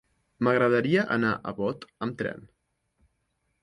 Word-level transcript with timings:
M'agradaria 0.45 1.03
anar 1.17 1.35
a 1.35 1.55
Bot 1.61 1.87
amb 2.07 2.19
tren. 2.25 2.47